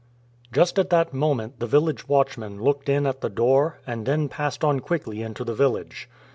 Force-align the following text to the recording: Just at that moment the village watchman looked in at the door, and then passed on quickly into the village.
Just 0.51 0.79
at 0.79 0.89
that 0.89 1.13
moment 1.13 1.59
the 1.59 1.67
village 1.67 2.07
watchman 2.09 2.59
looked 2.59 2.89
in 2.89 3.05
at 3.05 3.21
the 3.21 3.29
door, 3.29 3.77
and 3.85 4.07
then 4.07 4.29
passed 4.29 4.63
on 4.63 4.79
quickly 4.79 5.21
into 5.21 5.43
the 5.43 5.53
village. 5.53 6.09